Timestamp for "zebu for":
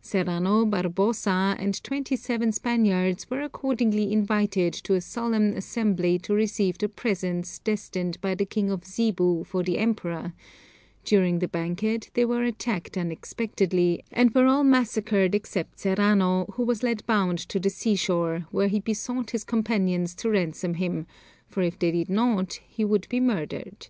8.86-9.64